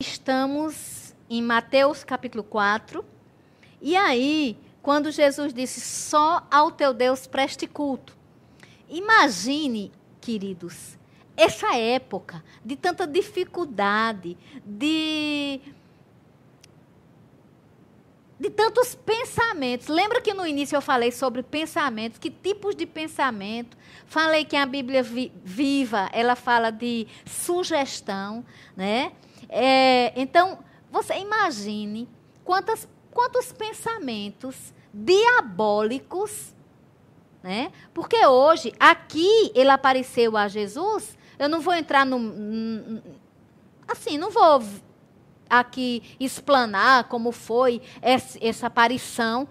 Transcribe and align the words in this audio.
Estamos 0.00 1.12
em 1.28 1.42
Mateus 1.42 2.04
capítulo 2.04 2.44
4. 2.44 3.04
E 3.82 3.96
aí, 3.96 4.56
quando 4.80 5.10
Jesus 5.10 5.52
disse: 5.52 5.80
Só 5.80 6.46
ao 6.48 6.70
teu 6.70 6.94
Deus 6.94 7.26
preste 7.26 7.66
culto. 7.66 8.16
Imagine, 8.88 9.90
queridos, 10.20 10.96
essa 11.36 11.74
época 11.74 12.44
de 12.64 12.76
tanta 12.76 13.08
dificuldade, 13.08 14.38
de 14.64 15.60
de 18.38 18.50
tantos 18.50 18.94
pensamentos. 18.94 19.88
Lembra 19.88 20.20
que 20.20 20.32
no 20.32 20.46
início 20.46 20.76
eu 20.76 20.80
falei 20.80 21.10
sobre 21.10 21.42
pensamentos, 21.42 22.20
que 22.20 22.30
tipos 22.30 22.76
de 22.76 22.86
pensamento? 22.86 23.76
Falei 24.06 24.44
que 24.44 24.54
a 24.54 24.64
Bíblia 24.64 25.02
vi, 25.02 25.32
viva, 25.42 26.08
ela 26.12 26.36
fala 26.36 26.70
de 26.70 27.08
sugestão, 27.26 28.46
né? 28.76 29.10
É, 29.48 30.12
então, 30.20 30.58
você 30.90 31.14
imagine 31.18 32.08
quantas, 32.44 32.88
quantos 33.10 33.52
pensamentos 33.52 34.72
diabólicos, 34.92 36.54
né? 37.42 37.72
Porque 37.94 38.26
hoje, 38.26 38.72
aqui, 38.78 39.52
ele 39.54 39.70
apareceu 39.70 40.36
a 40.36 40.48
Jesus, 40.48 41.16
eu 41.38 41.48
não 41.48 41.60
vou 41.60 41.74
entrar 41.74 42.04
no. 42.04 43.00
Assim, 43.86 44.18
não 44.18 44.30
vou 44.30 44.62
aqui 45.48 46.02
explanar 46.20 47.04
como 47.04 47.32
foi 47.32 47.80
essa, 48.02 48.38
essa 48.40 48.66
aparição. 48.66 49.48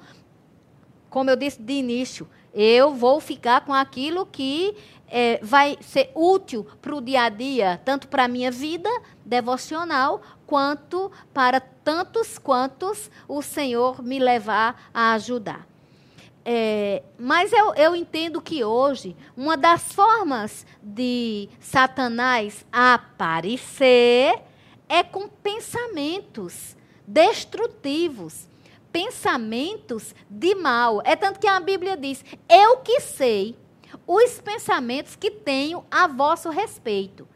Como 1.09 1.29
eu 1.29 1.35
disse 1.35 1.61
de 1.61 1.73
início, 1.73 2.29
eu 2.53 2.93
vou 2.93 3.19
ficar 3.19 3.61
com 3.61 3.73
aquilo 3.73 4.25
que 4.25 4.75
é, 5.09 5.39
vai 5.41 5.77
ser 5.81 6.11
útil 6.13 6.65
para 6.81 6.95
o 6.95 7.01
dia 7.01 7.23
a 7.23 7.29
dia, 7.29 7.81
tanto 7.83 8.07
para 8.07 8.25
a 8.25 8.27
minha 8.27 8.51
vida 8.51 8.89
devocional, 9.25 10.21
quanto 10.45 11.11
para 11.33 11.59
tantos 11.59 12.37
quantos 12.37 13.09
o 13.27 13.41
Senhor 13.41 14.03
me 14.03 14.19
levar 14.19 14.89
a 14.93 15.13
ajudar. 15.13 15.67
É, 16.49 17.03
mas 17.19 17.51
eu, 17.51 17.75
eu 17.75 17.93
entendo 17.93 18.41
que 18.41 18.63
hoje, 18.63 19.17
uma 19.35 19.57
das 19.57 19.91
formas 19.91 20.65
de 20.81 21.49
Satanás 21.59 22.65
aparecer 22.71 24.41
é 24.87 25.03
com 25.03 25.27
pensamentos 25.27 26.77
destrutivos, 27.05 28.47
pensamentos 28.93 30.15
de 30.29 30.55
mal. 30.55 31.01
É 31.03 31.17
tanto 31.17 31.37
que 31.37 31.47
a 31.47 31.59
Bíblia 31.59 31.97
diz: 31.97 32.23
Eu 32.47 32.77
que 32.77 33.01
sei 33.01 33.53
os 34.07 34.39
pensamentos 34.39 35.17
que 35.17 35.29
tenho 35.29 35.85
a 35.91 36.07
vosso 36.07 36.49
respeito. 36.49 37.27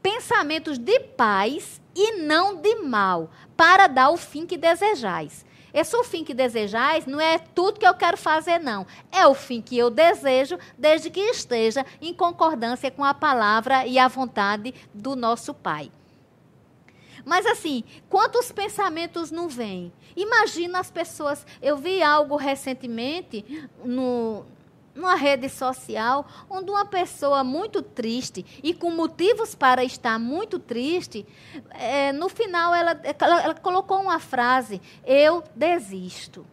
Pensamentos 0.00 0.78
de 0.78 1.00
paz 1.00 1.80
e 1.94 2.22
não 2.22 2.54
de 2.54 2.76
mal, 2.76 3.28
para 3.56 3.88
dar 3.88 4.10
o 4.10 4.16
fim 4.16 4.46
que 4.46 4.56
desejais. 4.56 5.44
Esse 5.74 5.94
o 5.96 6.04
fim 6.04 6.24
que 6.24 6.32
desejais 6.32 7.04
não 7.04 7.20
é 7.20 7.38
tudo 7.38 7.78
que 7.78 7.86
eu 7.86 7.92
quero 7.92 8.16
fazer, 8.16 8.58
não. 8.58 8.86
É 9.12 9.26
o 9.26 9.34
fim 9.34 9.60
que 9.60 9.76
eu 9.76 9.90
desejo, 9.90 10.58
desde 10.78 11.10
que 11.10 11.20
esteja 11.20 11.84
em 12.00 12.14
concordância 12.14 12.90
com 12.90 13.04
a 13.04 13.12
palavra 13.12 13.84
e 13.84 13.98
a 13.98 14.08
vontade 14.08 14.72
do 14.94 15.16
nosso 15.16 15.52
Pai. 15.52 15.90
Mas 17.26 17.44
assim, 17.44 17.82
quantos 18.08 18.52
pensamentos 18.52 19.32
não 19.32 19.48
vêm? 19.48 19.92
Imagina 20.14 20.78
as 20.78 20.90
pessoas. 20.90 21.44
Eu 21.60 21.76
vi 21.76 22.02
algo 22.02 22.36
recentemente 22.36 23.68
no, 23.84 24.46
numa 24.96 25.14
rede 25.14 25.48
social, 25.48 26.26
onde 26.48 26.70
uma 26.70 26.86
pessoa 26.86 27.44
muito 27.44 27.82
triste 27.82 28.44
e 28.62 28.74
com 28.74 28.90
motivos 28.90 29.54
para 29.54 29.84
estar 29.84 30.18
muito 30.18 30.58
triste, 30.58 31.26
é, 31.70 32.12
no 32.12 32.28
final 32.28 32.74
ela, 32.74 32.98
ela, 33.02 33.42
ela 33.42 33.54
colocou 33.54 34.00
uma 34.00 34.18
frase: 34.18 34.80
Eu 35.04 35.44
desisto. 35.54 36.46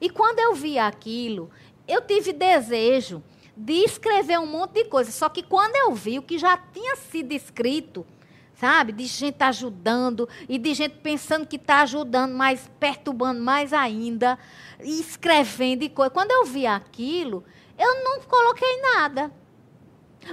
E 0.00 0.10
quando 0.10 0.38
eu 0.40 0.54
vi 0.54 0.78
aquilo, 0.78 1.50
eu 1.86 2.02
tive 2.02 2.32
desejo 2.32 3.22
de 3.56 3.84
escrever 3.84 4.38
um 4.38 4.46
monte 4.46 4.82
de 4.82 4.84
coisa. 4.84 5.10
Só 5.10 5.28
que 5.28 5.42
quando 5.42 5.74
eu 5.76 5.94
vi 5.94 6.18
o 6.18 6.22
que 6.22 6.38
já 6.38 6.56
tinha 6.56 6.96
sido 6.96 7.32
escrito, 7.32 8.06
sabe? 8.56 8.92
De 8.92 9.04
gente 9.06 9.42
ajudando 9.42 10.28
e 10.48 10.58
de 10.58 10.74
gente 10.74 10.96
pensando 10.96 11.46
que 11.46 11.56
está 11.56 11.82
ajudando, 11.82 12.34
mas 12.34 12.70
perturbando 12.80 13.40
mais 13.40 13.72
ainda, 13.72 14.38
e 14.82 15.00
escrevendo 15.00 15.82
e 15.82 15.88
coisa. 15.88 16.10
Quando 16.10 16.32
eu 16.32 16.44
vi 16.44 16.66
aquilo, 16.66 17.44
eu 17.78 18.02
não 18.02 18.20
coloquei 18.22 18.80
nada. 18.80 19.30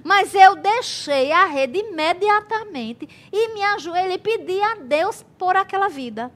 Mas 0.03 0.33
eu 0.33 0.55
deixei 0.55 1.31
a 1.31 1.45
rede 1.45 1.77
imediatamente 1.79 3.07
e 3.31 3.53
me 3.53 3.61
ajoelhei 3.61 4.15
e 4.15 4.17
pedi 4.17 4.59
a 4.59 4.75
Deus 4.75 5.23
por 5.37 5.55
aquela 5.55 5.87
vida. 5.87 6.31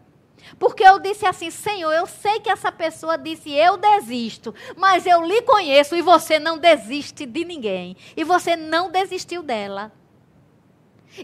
Porque 0.60 0.84
eu 0.84 1.00
disse 1.00 1.26
assim, 1.26 1.50
Senhor, 1.50 1.92
eu 1.92 2.06
sei 2.06 2.40
que 2.40 2.50
essa 2.50 2.72
pessoa 2.72 3.18
disse 3.18 3.52
eu 3.52 3.76
desisto, 3.76 4.54
mas 4.76 5.08
eu 5.08 5.26
lhe 5.26 5.42
conheço 5.42 5.96
e 5.96 6.02
você 6.02 6.38
não 6.38 6.60
desiste 6.60 7.26
de 7.26 7.44
ninguém. 7.44 7.98
E 8.16 8.24
você 8.24 8.56
não 8.56 8.92
desistiu 8.92 9.42
dela. 9.42 9.92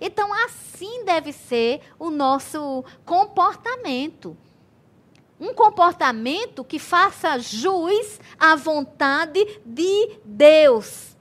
Então, 0.02 0.34
assim 0.46 1.04
deve 1.06 1.32
ser 1.32 1.82
o 2.00 2.10
nosso 2.10 2.84
comportamento. 3.06 4.38
Um 5.40 5.54
comportamento 5.54 6.64
que 6.64 6.80
faça 6.80 7.38
jus 7.40 8.20
à 8.40 8.56
vontade 8.56 9.44
de 9.66 10.20
Deus. 10.24 11.18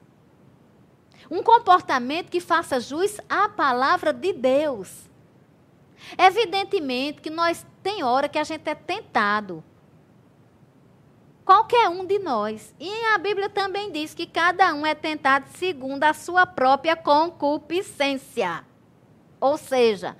Um 1.30 1.42
comportamento 1.42 2.30
que 2.30 2.40
faça 2.40 2.78
jus 2.78 3.18
à 3.28 3.48
palavra 3.48 4.12
de 4.12 4.32
Deus. 4.32 5.10
Evidentemente 6.18 7.20
que 7.20 7.30
nós 7.30 7.66
tem 7.82 8.02
hora 8.02 8.28
que 8.28 8.38
a 8.38 8.44
gente 8.44 8.68
é 8.68 8.74
tentado. 8.74 9.64
Qualquer 11.44 11.88
um 11.88 12.04
de 12.04 12.18
nós. 12.18 12.74
E 12.78 12.90
a 13.06 13.18
Bíblia 13.18 13.48
também 13.48 13.90
diz 13.90 14.14
que 14.14 14.26
cada 14.26 14.72
um 14.74 14.86
é 14.86 14.94
tentado 14.94 15.46
segundo 15.56 16.04
a 16.04 16.12
sua 16.12 16.46
própria 16.46 16.94
concupiscência. 16.94 18.64
Ou 19.40 19.58
seja, 19.58 20.16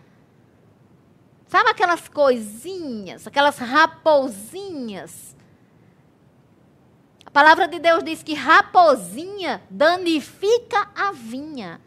sabe 1.46 1.70
aquelas 1.70 2.08
coisinhas, 2.08 3.26
aquelas 3.26 3.56
raposinhas? 3.58 5.36
A 7.24 7.30
palavra 7.30 7.68
de 7.68 7.78
Deus 7.78 8.02
diz 8.02 8.22
que 8.22 8.34
raposinha 8.34 9.62
danifica 9.70 10.90
a 10.94 11.12
vinha. 11.12 11.80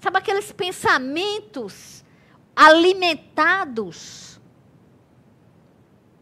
Sabe 0.00 0.18
aqueles 0.18 0.52
pensamentos 0.52 2.04
alimentados? 2.54 4.38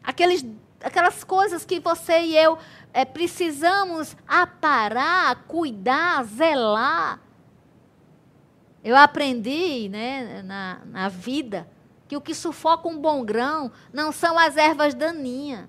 Aqueles 0.03 0.47
aquelas 0.81 1.25
coisas 1.25 1.65
que 1.65 1.81
você 1.81 2.21
e 2.21 2.37
eu 2.37 2.59
é, 2.93 3.05
precisamos 3.05 4.17
aparar, 4.27 5.45
cuidar, 5.47 6.25
zelar. 6.25 7.21
Eu 8.83 8.97
aprendi 8.97 9.89
né, 9.89 10.43
na, 10.43 10.81
na 10.87 11.09
vida 11.09 11.69
que 12.09 12.17
o 12.17 12.21
que 12.21 12.35
sufoca 12.35 12.89
um 12.89 12.99
bom 12.99 13.25
grão 13.25 13.73
não 13.93 14.13
são 14.13 14.39
as 14.39 14.57
ervas 14.57 14.95
daninhas, 14.95 15.69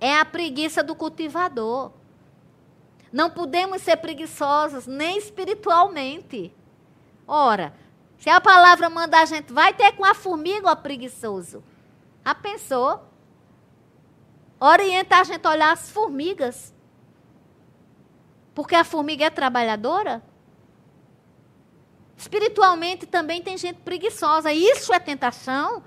é 0.00 0.18
a 0.18 0.24
preguiça 0.24 0.82
do 0.82 0.94
cultivador. 0.94 1.92
Não 3.12 3.28
podemos 3.28 3.82
ser 3.82 3.98
preguiçosos, 3.98 4.86
nem 4.86 5.18
espiritualmente. 5.18 6.54
Ora, 7.26 7.74
se 8.16 8.30
a 8.30 8.40
palavra 8.40 8.88
manda 8.88 9.18
a 9.20 9.24
gente, 9.24 9.52
vai 9.52 9.74
ter 9.74 9.92
com 9.92 10.04
a 10.04 10.14
formiga, 10.14 10.70
ó 10.70 10.74
preguiçoso. 10.74 11.62
A 12.24 12.34
pensou? 12.34 13.11
Orienta 14.62 15.16
a 15.16 15.24
gente 15.24 15.44
a 15.44 15.50
olhar 15.50 15.72
as 15.72 15.90
formigas. 15.90 16.72
Porque 18.54 18.76
a 18.76 18.84
formiga 18.84 19.24
é 19.24 19.30
trabalhadora. 19.30 20.22
Espiritualmente 22.16 23.06
também 23.06 23.42
tem 23.42 23.58
gente 23.58 23.80
preguiçosa. 23.80 24.52
Isso 24.52 24.92
é 24.92 25.00
tentação? 25.00 25.82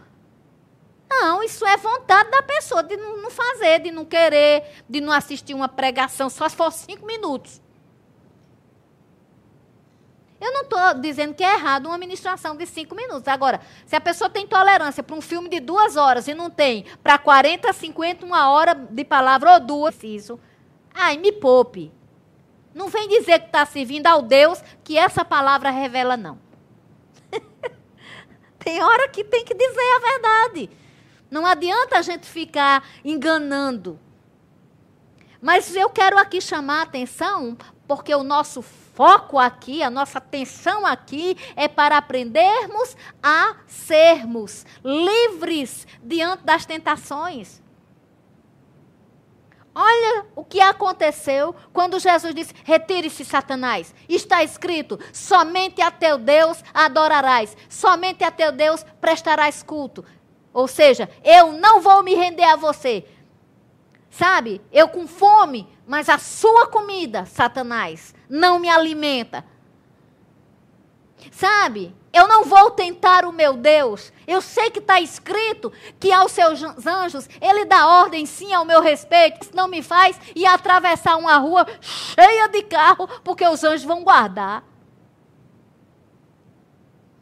Não, 1.10 1.42
isso 1.42 1.66
é 1.66 1.78
vontade 1.78 2.30
da 2.30 2.44
pessoa 2.44 2.84
de 2.84 2.98
não 2.98 3.32
fazer, 3.32 3.80
de 3.80 3.92
não 3.92 4.04
querer, 4.04 4.84
de 4.90 5.00
não 5.00 5.14
assistir 5.14 5.54
uma 5.54 5.70
pregação 5.70 6.30
só 6.30 6.50
se 6.50 6.56
for 6.56 6.72
cinco 6.72 7.06
minutos. 7.06 7.62
Eu 10.40 10.52
não 10.52 10.62
estou 10.64 10.94
dizendo 10.96 11.34
que 11.34 11.44
é 11.44 11.54
errado 11.54 11.88
uma 11.88 11.98
ministração 11.98 12.56
de 12.56 12.66
cinco 12.66 12.94
minutos. 12.94 13.28
Agora, 13.28 13.62
se 13.86 13.96
a 13.96 14.02
pessoa 14.02 14.30
tem 14.30 14.46
tolerância 14.46 15.02
para 15.02 15.16
um 15.16 15.22
filme 15.22 15.48
de 15.50 15.60
duas 15.60 15.96
horas 15.96 16.28
e 16.28 16.34
não 16.34 16.50
tem 16.50 16.86
para 17.02 17.18
40, 17.18 17.72
50, 17.72 18.26
uma 18.26 18.50
hora 18.50 18.74
de 18.74 19.06
palavra 19.06 19.54
ou 19.54 19.60
duas, 19.60 20.04
isso, 20.04 20.40
ai, 20.94 21.18
me 21.18 21.32
poupe. 21.32 21.92
Não 22.74 22.90
vem 22.90 23.08
dizer 23.08 23.40
que 23.40 23.46
está 23.46 23.66
servindo 23.66 24.08
ao 24.08 24.22
Deus 24.22 24.62
que 24.84 24.98
essa 24.98 25.24
palavra 25.24 25.70
revela, 25.70 26.18
não. 26.18 26.38
tem 28.60 28.84
hora 28.84 29.08
que 29.08 29.24
tem 29.24 29.46
que 29.46 29.54
dizer 29.54 29.96
a 29.96 30.00
verdade. 30.00 30.70
Não 31.32 31.46
adianta 31.46 31.98
a 31.98 32.02
gente 32.02 32.28
ficar 32.28 32.86
enganando. 33.04 33.98
Mas 35.42 35.74
eu 35.74 35.90
quero 35.90 36.18
aqui 36.18 36.42
chamar 36.42 36.80
a 36.80 36.84
atenção 36.84 37.56
Porque 37.88 38.16
o 38.16 38.24
nosso 38.24 38.64
foco 38.96 39.38
aqui, 39.38 39.84
a 39.84 39.90
nossa 39.90 40.18
atenção 40.18 40.86
aqui 40.86 41.38
é 41.56 41.68
para 41.68 41.98
aprendermos 41.98 42.96
a 43.22 43.58
sermos 43.68 44.66
livres 44.84 45.86
diante 46.02 46.44
das 46.44 46.66
tentações. 46.66 47.62
Olha 49.78 50.26
o 50.34 50.46
que 50.46 50.62
aconteceu 50.62 51.54
quando 51.74 52.00
Jesus 52.00 52.34
disse: 52.34 52.54
Retire-se, 52.64 53.26
Satanás. 53.26 53.94
Está 54.08 54.42
escrito: 54.42 54.98
somente 55.12 55.82
a 55.82 55.92
teu 55.92 56.18
Deus 56.18 56.64
adorarás, 56.74 57.58
somente 57.68 58.24
a 58.24 58.32
teu 58.32 58.54
Deus 58.54 58.86
prestarás 59.02 59.62
culto. 59.62 60.06
Ou 60.54 60.70
seja, 60.70 61.10
eu 61.22 61.52
não 61.52 61.82
vou 61.82 62.02
me 62.02 62.16
render 62.16 62.46
a 62.46 62.56
você. 62.56 63.06
Sabe, 64.10 64.62
eu 64.72 64.88
com 64.88 65.06
fome, 65.06 65.68
mas 65.86 66.08
a 66.08 66.18
sua 66.18 66.68
comida, 66.68 67.26
Satanás, 67.26 68.15
não 68.30 68.60
me 68.60 68.70
alimenta. 68.70 69.44
Sabe, 71.32 71.94
eu 72.14 72.28
não 72.28 72.46
vou 72.46 72.72
tentar 72.72 73.26
o 73.26 73.32
meu 73.32 73.54
Deus. 73.54 74.14
Eu 74.26 74.42
sei 74.42 74.70
que 74.70 74.80
está 74.80 75.02
escrito 75.02 75.72
que 76.00 76.12
aos 76.12 76.32
seus 76.32 76.64
anjos 76.86 77.28
ele 77.42 77.66
dá 77.66 77.88
ordem 77.88 78.26
sim 78.26 78.54
ao 78.54 78.64
meu 78.64 78.82
respeito, 78.82 79.40
que 79.40 79.56
não 79.56 79.68
me 79.68 79.82
faz 79.82 80.20
ir 80.36 80.46
atravessar 80.46 81.18
uma 81.18 81.38
rua 81.38 81.68
cheia 81.82 82.48
de 82.48 82.64
carro, 82.64 83.08
porque 83.24 83.46
os 83.46 83.64
anjos 83.64 83.84
vão 83.84 84.04
guardar. 84.04 84.64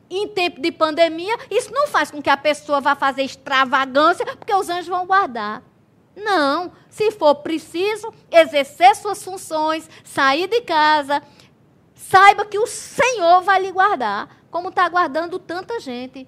Em 0.10 0.28
tempo 0.28 0.62
de 0.62 0.72
pandemia, 0.72 1.36
isso 1.50 1.72
não 1.74 1.88
faz 1.88 2.12
com 2.12 2.22
que 2.22 2.30
a 2.30 2.38
pessoa 2.38 2.80
vá 2.80 2.96
fazer 2.96 3.24
extravagância, 3.24 4.26
porque 4.36 4.54
os 4.54 4.70
anjos 4.70 4.88
vão 4.88 5.08
guardar. 5.08 5.64
Não, 6.16 6.72
se 6.90 7.12
for 7.12 7.36
preciso 7.36 8.14
exercer 8.32 8.96
suas 8.96 9.24
funções, 9.24 9.90
sair 10.04 10.48
de 10.48 10.62
casa, 10.62 11.24
saiba 11.96 12.46
que 12.46 12.60
o 12.60 12.68
Senhor 12.68 13.42
vai 13.42 13.62
lhe 13.62 13.72
guardar 13.72 14.44
como 14.54 14.70
está 14.70 14.88
guardando 14.88 15.40
tanta 15.40 15.80
gente. 15.80 16.28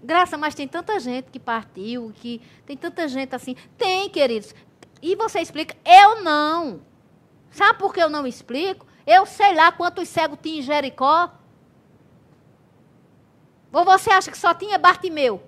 Graça, 0.00 0.38
mas 0.38 0.54
tem 0.54 0.68
tanta 0.68 1.00
gente 1.00 1.32
que 1.32 1.40
partiu, 1.40 2.12
que 2.14 2.40
tem 2.64 2.76
tanta 2.76 3.08
gente 3.08 3.34
assim. 3.34 3.56
Tem, 3.76 4.08
queridos. 4.08 4.54
E 5.02 5.16
você 5.16 5.40
explica? 5.40 5.76
Eu 5.84 6.22
não. 6.22 6.80
Sabe 7.50 7.80
por 7.80 7.92
que 7.92 8.00
eu 8.00 8.08
não 8.08 8.24
explico? 8.24 8.86
Eu 9.04 9.26
sei 9.26 9.52
lá 9.52 9.72
quantos 9.72 10.08
cegos 10.08 10.38
tinha 10.40 10.60
em 10.60 10.62
Jericó. 10.62 11.28
Ou 13.72 13.84
você 13.84 14.10
acha 14.10 14.30
que 14.30 14.38
só 14.38 14.54
tinha 14.54 14.78
Bartimeu? 14.78 15.42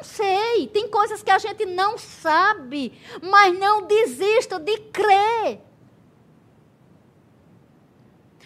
Não 0.00 0.04
sei. 0.04 0.66
Tem 0.68 0.88
coisas 0.88 1.22
que 1.22 1.30
a 1.30 1.38
gente 1.38 1.66
não 1.66 1.98
sabe. 1.98 2.98
Mas 3.20 3.58
não 3.58 3.86
desista 3.86 4.58
de 4.58 4.78
crer. 4.78 5.60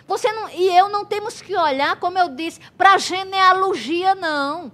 Você 0.04 0.30
não, 0.32 0.50
e 0.50 0.76
eu 0.76 0.88
não 0.88 1.04
temos 1.04 1.40
que 1.40 1.56
olhar, 1.56 1.98
como 2.00 2.18
eu 2.18 2.28
disse, 2.30 2.60
para 2.76 2.94
a 2.94 2.98
genealogia, 2.98 4.16
não. 4.16 4.72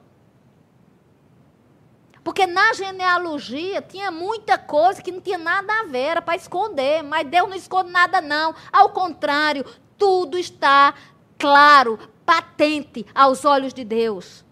Porque 2.25 2.47
na 2.47 2.73
genealogia 2.73 3.81
tinha 3.81 4.11
muita 4.11 4.59
coisa 4.59 5.03
que 5.03 5.13
não 5.13 5.21
tinha 5.21 5.39
nada 5.39 5.73
a 5.81 5.85
ver, 5.85 5.99
era 5.99 6.23
para 6.23 6.37
esconder, 6.37 7.03
mas 7.03 7.29
Deus 7.29 7.49
não 7.49 7.57
esconde 7.57 7.91
nada, 7.91 8.21
não. 8.21 8.55
Ao 8.73 8.89
contrário, 8.91 9.65
tudo 9.97 10.37
está 10.37 10.95
claro, 11.39 11.99
patente 12.27 13.07
aos 13.15 13.45
olhos 13.45 13.73
de 13.73 13.85
Deus. 13.85 14.45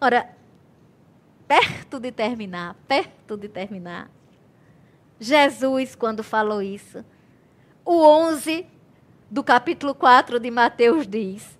Ora, 0.00 0.28
perto 1.46 1.98
de 1.98 2.12
terminar, 2.12 2.76
perto 2.86 3.36
de 3.36 3.48
terminar, 3.48 4.08
Jesus, 5.18 5.96
quando 5.96 6.22
falou 6.22 6.62
isso, 6.62 7.04
o 7.84 8.06
11 8.06 8.64
do 9.30 9.42
capítulo 9.42 9.94
4 9.94 10.38
de 10.38 10.50
Mateus 10.50 11.06
diz: 11.06 11.58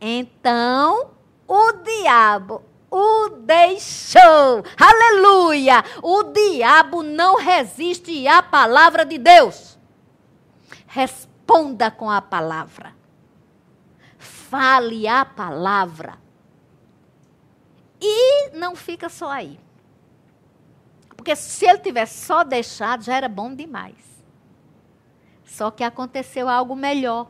Então 0.00 1.10
o 1.46 1.72
diabo 1.72 2.62
o 2.90 3.28
deixou. 3.40 4.64
Aleluia! 4.80 5.84
O 6.02 6.22
diabo 6.22 7.02
não 7.02 7.36
resiste 7.36 8.26
à 8.26 8.42
palavra 8.42 9.04
de 9.04 9.18
Deus. 9.18 9.78
Responda 10.86 11.90
com 11.90 12.10
a 12.10 12.22
palavra. 12.22 12.94
Fale 14.18 15.06
a 15.06 15.24
palavra. 15.26 16.25
E 18.08 18.50
não 18.50 18.76
fica 18.76 19.08
só 19.08 19.28
aí. 19.28 19.58
Porque 21.16 21.34
se 21.34 21.66
ele 21.66 21.78
tivesse 21.78 22.24
só 22.24 22.44
deixado, 22.44 23.02
já 23.02 23.16
era 23.16 23.28
bom 23.28 23.52
demais. 23.52 23.96
Só 25.44 25.72
que 25.72 25.82
aconteceu 25.82 26.48
algo 26.48 26.76
melhor. 26.76 27.28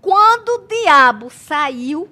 Quando 0.00 0.50
o 0.50 0.68
diabo 0.68 1.30
saiu, 1.30 2.08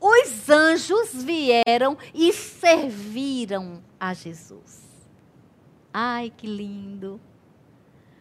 os 0.00 0.48
anjos 0.48 1.12
vieram 1.12 1.98
e 2.14 2.32
serviram 2.32 3.82
a 3.98 4.14
Jesus. 4.14 4.80
Ai, 5.92 6.32
que 6.36 6.46
lindo! 6.46 7.20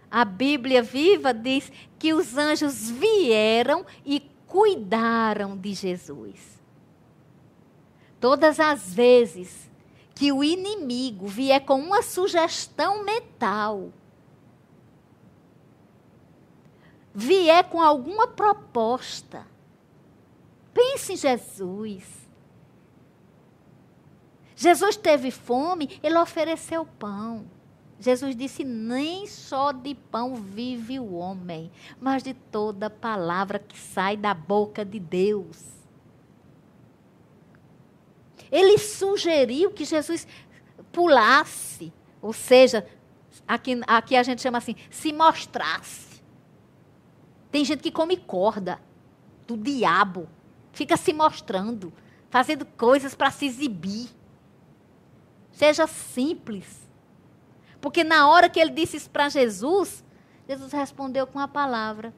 A 0.09 0.25
Bíblia 0.25 0.81
viva 0.81 1.33
diz 1.33 1.71
que 1.99 2.13
os 2.13 2.35
anjos 2.35 2.89
vieram 2.89 3.85
e 4.03 4.19
cuidaram 4.47 5.55
de 5.55 5.73
Jesus. 5.73 6.60
Todas 8.21 8.59
as 8.59 8.93
vezes 8.93 9.67
que 10.13 10.31
o 10.31 10.43
inimigo 10.43 11.25
vier 11.25 11.65
com 11.65 11.79
uma 11.79 12.03
sugestão 12.03 13.03
mental, 13.03 13.91
vier 17.15 17.67
com 17.67 17.81
alguma 17.81 18.27
proposta, 18.27 19.43
pense 20.71 21.13
em 21.13 21.17
Jesus. 21.17 22.03
Jesus 24.55 24.95
teve 24.95 25.31
fome, 25.31 25.99
ele 26.03 26.19
ofereceu 26.19 26.85
pão. 26.85 27.47
Jesus 27.99 28.35
disse: 28.35 28.63
Nem 28.63 29.25
só 29.25 29.71
de 29.71 29.95
pão 29.95 30.35
vive 30.35 30.99
o 30.99 31.13
homem, 31.13 31.71
mas 31.99 32.21
de 32.21 32.35
toda 32.35 32.87
palavra 32.87 33.57
que 33.57 33.79
sai 33.79 34.15
da 34.15 34.35
boca 34.35 34.85
de 34.85 34.99
Deus. 34.99 35.80
Ele 38.51 38.77
sugeriu 38.77 39.71
que 39.71 39.85
Jesus 39.85 40.27
pulasse, 40.91 41.91
ou 42.21 42.33
seja, 42.33 42.87
aqui, 43.47 43.81
aqui 43.87 44.15
a 44.15 44.23
gente 44.23 44.41
chama 44.41 44.57
assim, 44.57 44.75
se 44.89 45.11
mostrasse. 45.11 46.21
Tem 47.51 47.65
gente 47.65 47.83
que 47.83 47.91
come 47.91 48.15
corda 48.15 48.79
do 49.45 49.57
diabo, 49.57 50.29
fica 50.71 50.95
se 50.95 51.11
mostrando, 51.11 51.91
fazendo 52.29 52.65
coisas 52.65 53.13
para 53.13 53.29
se 53.29 53.45
exibir. 53.45 54.09
Seja 55.51 55.85
simples. 55.85 56.89
Porque 57.81 58.03
na 58.03 58.29
hora 58.29 58.49
que 58.49 58.59
ele 58.59 58.71
disse 58.71 58.95
isso 58.95 59.09
para 59.09 59.27
Jesus, 59.27 60.03
Jesus 60.47 60.71
respondeu 60.71 61.27
com 61.27 61.39
a 61.39 61.47
palavra. 61.47 62.13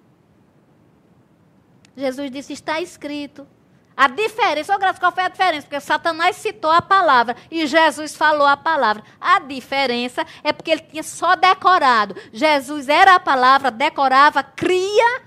Jesus 1.95 2.29
disse: 2.29 2.53
Está 2.53 2.81
escrito. 2.81 3.47
A 3.95 4.07
diferença, 4.07 4.77
graça, 4.77 4.99
qual 4.99 5.11
foi 5.11 5.23
a 5.23 5.29
diferença? 5.29 5.67
Porque 5.67 5.79
Satanás 5.79 6.35
citou 6.37 6.71
a 6.71 6.81
palavra 6.81 7.35
e 7.51 7.67
Jesus 7.67 8.15
falou 8.15 8.47
a 8.47 8.57
palavra. 8.57 9.03
A 9.21 9.39
diferença 9.39 10.25
é 10.43 10.51
porque 10.51 10.71
ele 10.71 10.81
tinha 10.81 11.03
só 11.03 11.35
decorado. 11.35 12.15
Jesus 12.31 12.89
era 12.89 13.15
a 13.15 13.19
palavra, 13.19 13.69
decorava, 13.69 14.41
cria 14.41 15.21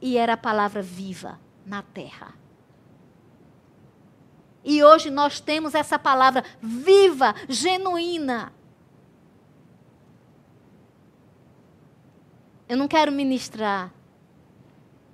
e 0.00 0.16
era 0.16 0.32
a 0.34 0.38
palavra 0.38 0.80
viva 0.80 1.38
na 1.66 1.82
terra. 1.82 2.34
E 4.64 4.82
hoje 4.82 5.10
nós 5.10 5.38
temos 5.38 5.74
essa 5.74 5.98
palavra 5.98 6.44
viva, 6.60 7.34
genuína. 7.48 8.52
Eu 12.68 12.76
não 12.76 12.88
quero 12.88 13.10
ministrar 13.10 13.92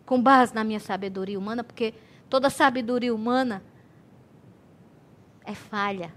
com 0.04 0.20
base 0.20 0.54
na 0.54 0.64
minha 0.64 0.80
sabedoria 0.80 1.38
humana, 1.38 1.62
porque 1.62 1.94
Toda 2.34 2.50
sabedoria 2.50 3.14
humana 3.14 3.62
é 5.44 5.54
falha. 5.54 6.12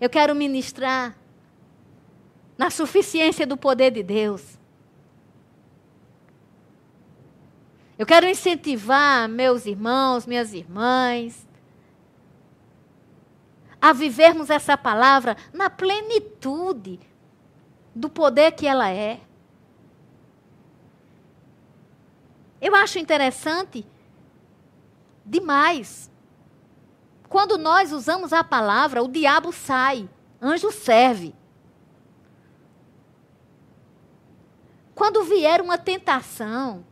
Eu 0.00 0.08
quero 0.08 0.32
ministrar 0.32 1.16
na 2.56 2.70
suficiência 2.70 3.44
do 3.44 3.56
poder 3.56 3.90
de 3.90 4.04
Deus. 4.04 4.56
Eu 7.98 8.06
quero 8.06 8.28
incentivar 8.28 9.28
meus 9.28 9.66
irmãos, 9.66 10.24
minhas 10.24 10.54
irmãs, 10.54 11.44
a 13.82 13.92
vivermos 13.92 14.50
essa 14.50 14.78
palavra 14.78 15.36
na 15.52 15.68
plenitude 15.68 17.00
do 17.92 18.08
poder 18.08 18.52
que 18.52 18.68
ela 18.68 18.88
é. 18.88 19.20
Eu 22.60 22.74
acho 22.74 22.98
interessante 22.98 23.86
demais. 25.24 26.10
Quando 27.28 27.56
nós 27.56 27.92
usamos 27.92 28.32
a 28.32 28.42
palavra, 28.42 29.02
o 29.02 29.08
diabo 29.08 29.52
sai. 29.52 30.08
Anjo 30.42 30.70
serve. 30.70 31.34
Quando 34.94 35.24
vier 35.24 35.62
uma 35.62 35.78
tentação, 35.78 36.84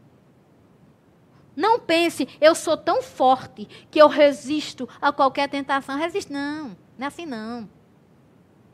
não 1.55 1.81
pense, 1.81 2.29
eu 2.41 2.55
sou 2.55 2.77
tão 2.77 3.03
forte 3.03 3.67
que 3.91 4.01
eu 4.01 4.07
resisto 4.07 4.89
a 5.01 5.13
qualquer 5.13 5.49
tentação. 5.49 5.99
Resiste, 5.99 6.33
não. 6.33 6.69
Não 6.97 7.05
é 7.05 7.07
assim, 7.07 7.27
não. 7.27 7.69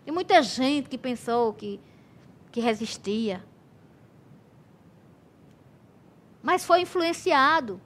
E 0.07 0.13
muita 0.13 0.43
gente 0.43 0.89
que 0.89 0.99
pensou 0.99 1.55
que, 1.55 1.81
que 2.53 2.61
resistia. 2.61 3.43
Mas 6.45 6.63
foi 6.63 6.83
influenciado. 6.83 7.81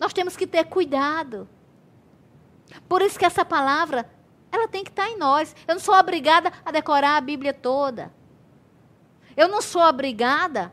Nós 0.00 0.12
temos 0.12 0.36
que 0.36 0.48
ter 0.48 0.64
cuidado. 0.64 1.48
Por 2.88 3.00
isso 3.00 3.16
que 3.16 3.24
essa 3.24 3.44
palavra, 3.44 4.10
ela 4.50 4.66
tem 4.66 4.82
que 4.82 4.90
estar 4.90 5.08
em 5.08 5.16
nós. 5.16 5.54
Eu 5.66 5.76
não 5.76 5.80
sou 5.80 5.94
obrigada 5.94 6.52
a 6.64 6.72
decorar 6.72 7.16
a 7.16 7.20
Bíblia 7.20 7.54
toda. 7.54 8.12
Eu 9.36 9.46
não 9.46 9.62
sou 9.62 9.80
obrigada 9.80 10.72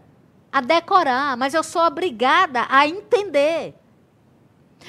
a 0.52 0.62
decorar, 0.62 1.38
mas 1.38 1.54
eu 1.54 1.64
sou 1.64 1.84
obrigada 1.84 2.66
a 2.68 2.88
entender. 2.88 3.76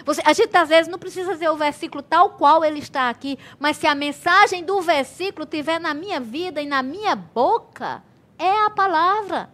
Você, 0.07 0.23
a 0.25 0.33
gente 0.33 0.57
às 0.57 0.71
vezes 0.71 0.91
não 0.91 0.99
precisa 0.99 1.35
dizer 1.35 1.51
o 1.51 1.57
versículo 1.57 2.03
tal 2.03 2.31
qual 2.31 2.65
ele 2.65 2.79
está 2.79 3.11
aqui, 3.11 3.39
mas 3.59 3.77
se 3.77 3.87
a 3.87 3.95
mensagem 3.95 4.65
do 4.65 4.81
versículo 4.81 5.45
estiver 5.45 5.79
na 5.79 5.93
minha 5.93 6.19
vida 6.19 6.63
e 6.63 6.67
na 6.67 6.83
minha 6.83 7.15
boca, 7.15 8.03
é 8.39 8.65
a 8.65 8.71
palavra. 8.71 9.51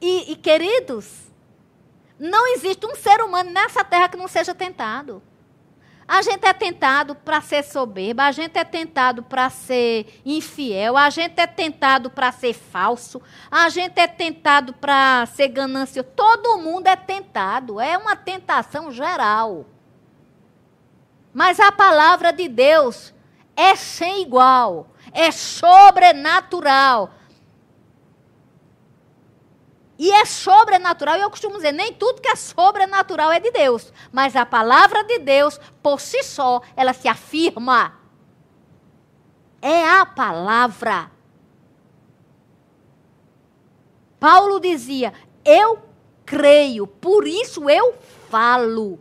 E, 0.00 0.32
e 0.32 0.36
queridos, 0.36 1.22
não 2.18 2.54
existe 2.54 2.86
um 2.86 2.94
ser 2.94 3.20
humano 3.20 3.50
nessa 3.50 3.84
terra 3.84 4.08
que 4.08 4.16
não 4.16 4.28
seja 4.28 4.54
tentado. 4.54 5.22
A 6.06 6.20
gente 6.20 6.44
é 6.44 6.52
tentado 6.52 7.14
para 7.14 7.40
ser 7.40 7.62
soberba, 7.62 8.24
a 8.24 8.32
gente 8.32 8.58
é 8.58 8.64
tentado 8.64 9.22
para 9.22 9.48
ser 9.48 10.20
infiel, 10.26 10.96
a 10.96 11.08
gente 11.08 11.40
é 11.40 11.46
tentado 11.46 12.10
para 12.10 12.30
ser 12.32 12.52
falso, 12.52 13.22
a 13.50 13.68
gente 13.68 13.98
é 13.98 14.06
tentado 14.06 14.74
para 14.74 15.24
ser 15.26 15.48
ganancioso. 15.48 16.08
Todo 16.14 16.58
mundo 16.58 16.86
é 16.86 16.96
tentado, 16.96 17.80
é 17.80 17.96
uma 17.96 18.14
tentação 18.14 18.90
geral. 18.90 19.64
Mas 21.32 21.58
a 21.58 21.72
palavra 21.72 22.32
de 22.32 22.46
Deus 22.48 23.14
é 23.56 23.74
sem 23.74 24.22
igual, 24.22 24.88
é 25.12 25.30
sobrenatural. 25.30 27.10
E 30.02 30.10
é 30.10 30.24
sobrenatural, 30.24 31.16
e 31.16 31.20
eu 31.20 31.30
costumo 31.30 31.58
dizer, 31.58 31.70
nem 31.70 31.92
tudo 31.92 32.20
que 32.20 32.26
é 32.28 32.34
sobrenatural 32.34 33.30
é 33.30 33.38
de 33.38 33.52
Deus. 33.52 33.92
Mas 34.10 34.34
a 34.34 34.44
palavra 34.44 35.04
de 35.04 35.20
Deus, 35.20 35.60
por 35.80 36.00
si 36.00 36.24
só, 36.24 36.60
ela 36.74 36.92
se 36.92 37.06
afirma. 37.06 37.94
É 39.60 39.88
a 39.88 40.04
palavra. 40.04 41.08
Paulo 44.18 44.58
dizia: 44.58 45.14
Eu 45.44 45.80
creio, 46.26 46.84
por 46.84 47.24
isso 47.24 47.70
eu 47.70 47.94
falo. 48.28 48.98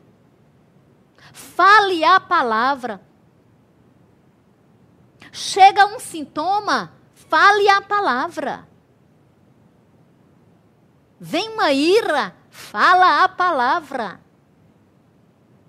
Fale 1.34 2.04
a 2.04 2.20
palavra. 2.20 3.02
Chega 5.32 5.88
um 5.88 6.00
sintoma, 6.00 6.94
fale 7.16 7.68
a 7.70 7.82
palavra. 7.82 8.70
Vem 11.24 11.50
uma 11.50 11.72
ira, 11.72 12.36
fala 12.50 13.24
a 13.24 13.30
palavra. 13.30 14.20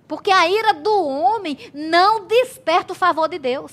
Porque 0.08 0.30
a 0.30 0.48
ira 0.48 0.72
do 0.72 1.06
homem 1.06 1.58
não 1.74 2.26
desperta 2.26 2.94
o 2.94 2.96
favor 2.96 3.28
de 3.28 3.38
Deus. 3.38 3.70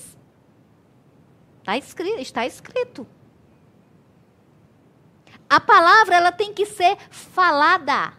Está 1.60 1.78
escrito, 1.78 2.20
está 2.20 2.46
escrito. 2.46 3.06
A 5.48 5.58
palavra 5.58 6.16
ela 6.16 6.30
tem 6.30 6.52
que 6.52 6.66
ser 6.66 6.98
falada, 7.10 8.12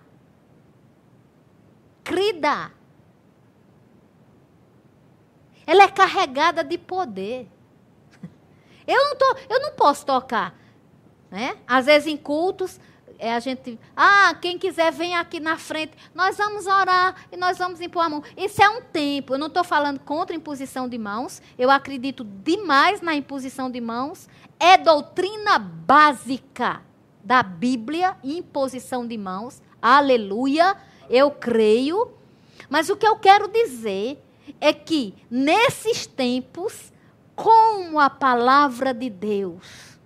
crida. 2.03 2.71
Ela 5.67 5.83
é 5.83 5.87
carregada 5.87 6.63
de 6.63 6.79
poder. 6.79 7.47
Eu 8.87 9.09
não, 9.09 9.15
tô, 9.15 9.35
eu 9.47 9.61
não 9.61 9.71
posso 9.73 10.03
tocar. 10.03 10.55
Né? 11.29 11.55
Às 11.67 11.85
vezes 11.85 12.07
em 12.07 12.17
cultos, 12.17 12.79
é 13.21 13.35
a 13.35 13.39
gente, 13.39 13.77
ah, 13.95 14.35
quem 14.41 14.57
quiser 14.57 14.91
vem 14.91 15.15
aqui 15.15 15.39
na 15.39 15.55
frente, 15.55 15.93
nós 16.13 16.37
vamos 16.37 16.65
orar 16.65 17.27
e 17.31 17.37
nós 17.37 17.55
vamos 17.55 17.79
impor 17.79 18.03
a 18.03 18.09
mão. 18.09 18.23
Isso 18.35 18.63
é 18.63 18.67
um 18.67 18.81
tempo. 18.81 19.35
Eu 19.35 19.37
não 19.37 19.45
estou 19.45 19.63
falando 19.63 19.99
contra 19.99 20.35
imposição 20.35 20.89
de 20.89 20.97
mãos. 20.97 21.39
Eu 21.55 21.69
acredito 21.69 22.23
demais 22.23 22.99
na 22.99 23.13
imposição 23.13 23.69
de 23.69 23.79
mãos. 23.79 24.27
É 24.59 24.75
doutrina 24.75 25.59
básica 25.59 26.81
da 27.23 27.43
Bíblia, 27.43 28.17
imposição 28.23 29.05
de 29.05 29.19
mãos. 29.19 29.61
Aleluia. 29.79 30.75
Eu 31.07 31.29
creio. 31.29 32.11
Mas 32.71 32.89
o 32.89 32.97
que 32.97 33.07
eu 33.07 33.17
quero 33.17 33.47
dizer 33.47 34.19
é 34.59 34.73
que 34.73 35.13
nesses 35.29 36.07
tempos, 36.07 36.91
como 37.35 37.99
a 37.99 38.09
palavra 38.09 38.95
de 38.95 39.11
Deus 39.11 39.99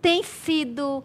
tem 0.00 0.22
sido 0.22 1.04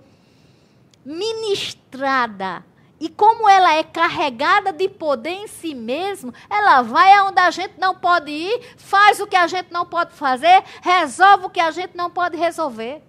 ministrada. 1.05 2.65
E 3.00 3.10
como 3.10 3.50
ela 3.50 3.74
é 3.74 3.83
carregada 3.83 4.72
de 4.72 4.88
poder 4.88 5.31
em 5.31 5.48
si 5.48 5.75
mesma, 5.75 6.33
ela 6.50 6.81
vai 6.81 7.12
aonde 7.13 7.39
a 7.39 7.51
gente 7.51 7.77
não 7.77 7.93
pode 7.93 8.31
ir, 8.31 8.75
faz 8.77 9.19
o 9.19 9.27
que 9.27 9.36
a 9.36 9.45
gente 9.45 9.72
não 9.72 9.86
pode 9.86 10.13
fazer, 10.13 10.63
resolve 10.81 11.48
o 11.48 11.50
que 11.50 11.60
a 11.60 11.69
gente 11.72 11.98
não 11.98 12.10
pode 12.10 12.38
resolver. 12.38 13.03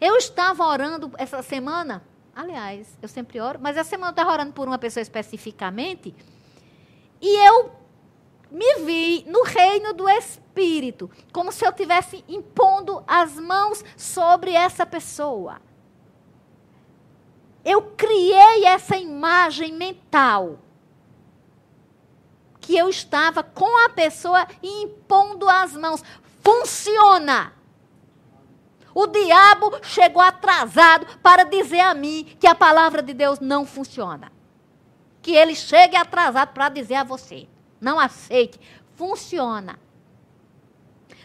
Eu 0.00 0.16
estava 0.16 0.66
orando 0.66 1.12
essa 1.16 1.42
semana, 1.42 2.02
aliás, 2.34 2.98
eu 3.00 3.08
sempre 3.08 3.40
oro, 3.40 3.60
mas 3.62 3.76
essa 3.76 3.90
semana 3.90 4.08
eu 4.08 4.12
estava 4.12 4.32
orando 4.32 4.52
por 4.52 4.66
uma 4.66 4.78
pessoa 4.78 5.02
especificamente, 5.02 6.12
e 7.20 7.46
eu 7.46 7.72
me 8.50 8.80
vi 8.84 9.24
no 9.28 9.44
reino 9.44 9.92
do 9.92 10.08
Espírito, 10.08 11.08
como 11.32 11.52
se 11.52 11.64
eu 11.64 11.70
estivesse 11.70 12.24
impondo 12.28 13.04
as 13.06 13.38
mãos 13.38 13.84
sobre 13.96 14.52
essa 14.54 14.84
pessoa. 14.84 15.60
Eu 17.64 17.82
criei 17.96 18.66
essa 18.66 18.96
imagem 18.96 19.72
mental. 19.72 20.58
Que 22.60 22.76
eu 22.76 22.88
estava 22.88 23.42
com 23.42 23.84
a 23.86 23.88
pessoa 23.88 24.46
impondo 24.62 25.48
as 25.48 25.72
mãos. 25.74 26.02
Funciona. 26.42 27.52
O 28.94 29.06
diabo 29.06 29.72
chegou 29.82 30.22
atrasado 30.22 31.18
para 31.18 31.44
dizer 31.44 31.80
a 31.80 31.94
mim 31.94 32.36
que 32.38 32.46
a 32.46 32.54
palavra 32.54 33.02
de 33.02 33.12
Deus 33.12 33.40
não 33.40 33.66
funciona. 33.66 34.30
Que 35.20 35.34
ele 35.34 35.54
chegue 35.54 35.96
atrasado 35.96 36.52
para 36.52 36.68
dizer 36.68 36.96
a 36.96 37.04
você. 37.04 37.48
Não 37.80 37.98
aceite. 37.98 38.60
Funciona. 38.94 39.78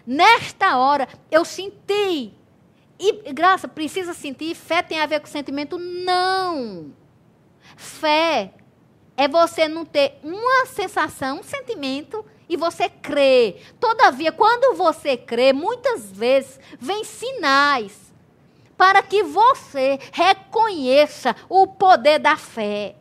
Nesta 0.06 0.78
hora, 0.78 1.08
eu 1.30 1.46
senti 1.46 2.34
e 3.00 3.32
graça, 3.34 3.68
precisa 3.68 4.14
sentir? 4.14 4.54
Fé 4.54 4.82
tem 4.82 5.00
a 5.00 5.06
ver 5.06 5.22
com 5.22 5.28
sentimento? 5.28 5.78
Não. 5.78 6.94
Fé 7.78 8.54
é 9.16 9.28
você 9.28 9.68
não 9.68 9.86
ter 9.86 10.20
uma 10.24 10.66
sensação, 10.66 11.40
um 11.40 11.44
sentimento 11.44 12.26
e 12.48 12.58
você 12.58 12.90
crê. 12.90 13.58
Todavia, 13.80 14.32
quando 14.32 14.76
você 14.76 15.16
crê, 15.16 15.54
muitas 15.54 16.12
vezes 16.12 16.60
vem 16.80 17.04
sinais 17.04 18.10
para 18.76 19.02
que 19.02 19.24
você 19.24 20.00
reconheça 20.12 21.36
o 21.48 21.68
poder 21.68 22.18
da 22.18 22.36
fé. 22.36 22.96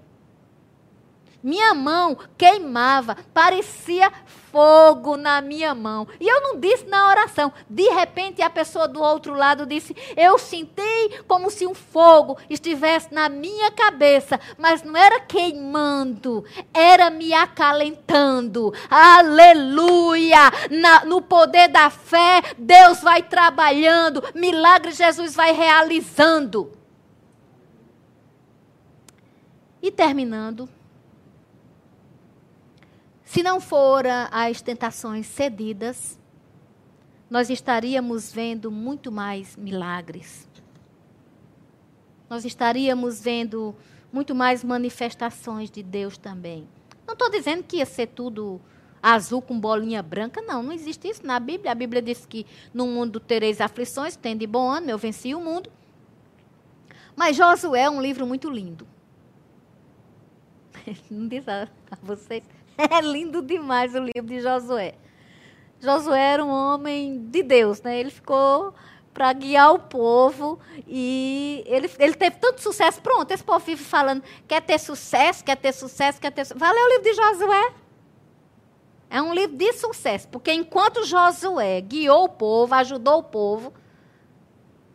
Minha 1.42 1.72
mão 1.72 2.18
queimava, 2.36 3.16
parecia 3.32 4.12
fogo 4.50 5.16
na 5.16 5.40
minha 5.40 5.74
mão. 5.74 6.06
E 6.20 6.26
eu 6.26 6.40
não 6.40 6.58
disse 6.58 6.84
na 6.86 7.08
oração. 7.08 7.52
De 7.68 7.88
repente, 7.90 8.42
a 8.42 8.50
pessoa 8.50 8.88
do 8.88 9.00
outro 9.02 9.34
lado 9.34 9.66
disse: 9.66 9.94
Eu 10.16 10.38
senti 10.38 11.22
como 11.26 11.50
se 11.50 11.66
um 11.66 11.74
fogo 11.74 12.36
estivesse 12.48 13.12
na 13.12 13.28
minha 13.28 13.70
cabeça, 13.70 14.40
mas 14.56 14.82
não 14.82 14.96
era 14.96 15.20
queimando, 15.20 16.44
era 16.72 17.10
me 17.10 17.32
acalentando. 17.32 18.72
Aleluia! 18.90 20.50
Na, 20.70 21.04
no 21.04 21.20
poder 21.22 21.68
da 21.68 21.90
fé, 21.90 22.42
Deus 22.56 23.00
vai 23.00 23.22
trabalhando, 23.22 24.22
milagre 24.34 24.92
Jesus 24.92 25.34
vai 25.34 25.52
realizando. 25.52 26.72
E 29.80 29.90
terminando. 29.90 30.68
Se 33.28 33.42
não 33.42 33.60
fora 33.60 34.26
as 34.32 34.62
tentações 34.62 35.26
cedidas, 35.26 36.18
nós 37.28 37.50
estaríamos 37.50 38.32
vendo 38.32 38.70
muito 38.70 39.12
mais 39.12 39.54
milagres. 39.54 40.48
Nós 42.30 42.46
estaríamos 42.46 43.20
vendo 43.20 43.76
muito 44.10 44.34
mais 44.34 44.64
manifestações 44.64 45.70
de 45.70 45.82
Deus 45.82 46.16
também. 46.16 46.66
Não 47.06 47.12
estou 47.12 47.30
dizendo 47.30 47.62
que 47.64 47.76
ia 47.76 47.84
ser 47.84 48.06
tudo 48.06 48.58
azul 49.02 49.42
com 49.42 49.60
bolinha 49.60 50.02
branca, 50.02 50.40
não, 50.40 50.62
não 50.62 50.72
existe 50.72 51.06
isso 51.06 51.26
na 51.26 51.38
Bíblia. 51.38 51.72
A 51.72 51.74
Bíblia 51.74 52.00
diz 52.00 52.24
que 52.24 52.46
no 52.72 52.86
mundo 52.86 53.20
tereis 53.20 53.60
aflições, 53.60 54.16
tem 54.16 54.38
de 54.38 54.46
bom 54.46 54.70
ano, 54.70 54.88
eu 54.88 54.96
venci 54.96 55.34
o 55.34 55.40
mundo. 55.40 55.70
Mas 57.14 57.36
Josué 57.36 57.82
é 57.82 57.90
um 57.90 58.00
livro 58.00 58.26
muito 58.26 58.48
lindo. 58.48 58.88
Não 61.10 61.28
diz 61.28 61.46
a 61.46 61.68
vocês. 62.02 62.42
É 62.90 63.00
lindo 63.00 63.42
demais 63.42 63.94
o 63.94 63.98
livro 63.98 64.22
de 64.22 64.40
Josué. 64.40 64.94
Josué 65.80 66.20
era 66.20 66.44
um 66.44 66.50
homem 66.50 67.18
de 67.26 67.42
Deus, 67.42 67.82
né? 67.82 67.98
Ele 67.98 68.10
ficou 68.10 68.72
para 69.12 69.32
guiar 69.32 69.74
o 69.74 69.80
povo 69.80 70.60
e 70.86 71.64
ele, 71.66 71.90
ele 71.98 72.14
teve 72.14 72.36
tanto 72.36 72.62
sucesso. 72.62 73.00
Pronto, 73.00 73.30
esse 73.32 73.42
povo 73.42 73.64
vive 73.64 73.82
falando, 73.82 74.22
quer 74.46 74.62
ter 74.62 74.78
sucesso, 74.78 75.44
quer 75.44 75.56
ter 75.56 75.72
sucesso, 75.72 76.20
quer 76.20 76.30
ter 76.30 76.44
sucesso. 76.44 76.58
Valeu 76.58 76.84
o 76.84 76.88
livro 76.88 77.02
de 77.02 77.14
Josué. 77.14 77.72
É 79.10 79.22
um 79.22 79.34
livro 79.34 79.56
de 79.56 79.72
sucesso, 79.72 80.28
porque 80.28 80.52
enquanto 80.52 81.04
Josué 81.04 81.80
guiou 81.80 82.24
o 82.24 82.28
povo, 82.28 82.74
ajudou 82.74 83.20
o 83.20 83.22
povo, 83.22 83.72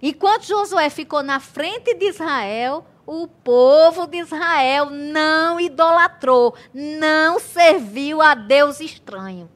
enquanto 0.01 0.43
Josué 0.43 0.89
ficou 0.89 1.23
na 1.23 1.39
frente 1.39 1.95
de 1.95 2.09
Israel, 2.09 2.85
o 3.05 3.27
povo 3.27 4.07
de 4.07 4.17
Israel 4.17 4.89
não 4.89 5.59
idolatrou, 5.59 6.55
não 6.73 7.39
serviu 7.39 8.21
a 8.21 8.33
Deus 8.33 8.79
estranho. 8.79 9.49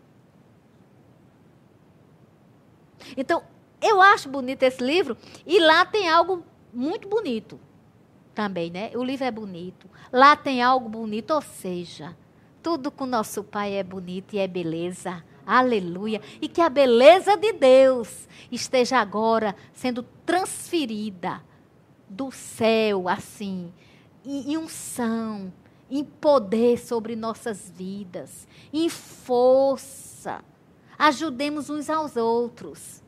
Então, 3.15 3.43
eu 3.81 4.01
acho 4.01 4.27
bonito 4.27 4.63
esse 4.63 4.83
livro, 4.83 5.17
e 5.45 5.59
lá 5.59 5.85
tem 5.85 6.09
algo 6.09 6.43
muito 6.73 7.07
bonito 7.07 7.59
também, 8.35 8.69
né? 8.69 8.91
O 8.95 9.03
livro 9.03 9.25
é 9.25 9.31
bonito. 9.31 9.89
Lá 10.11 10.35
tem 10.35 10.61
algo 10.61 10.87
bonito, 10.87 11.31
ou 11.31 11.41
seja, 11.41 12.15
tudo 12.61 12.91
com 12.91 13.05
nosso 13.05 13.43
Pai 13.43 13.73
é 13.73 13.83
bonito 13.83 14.35
e 14.35 14.39
é 14.39 14.47
beleza. 14.47 15.23
Aleluia. 15.45 16.21
E 16.41 16.47
que 16.49 16.61
a 16.61 16.69
beleza 16.69 17.37
de 17.37 17.53
Deus 17.53 18.27
esteja 18.51 18.99
agora 18.99 19.55
sendo 19.73 20.03
transferida 20.25 21.41
do 22.09 22.31
céu, 22.31 23.07
assim, 23.07 23.73
em, 24.25 24.53
em 24.53 24.57
unção, 24.57 25.51
em 25.89 26.03
poder 26.03 26.77
sobre 26.77 27.15
nossas 27.15 27.69
vidas, 27.69 28.47
em 28.71 28.89
força. 28.89 30.43
Ajudemos 30.97 31.69
uns 31.69 31.89
aos 31.89 32.15
outros. 32.15 33.03